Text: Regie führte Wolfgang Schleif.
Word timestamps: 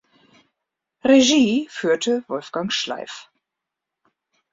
Regie 1.03 1.67
führte 1.69 2.23
Wolfgang 2.27 2.73
Schleif. 2.73 3.29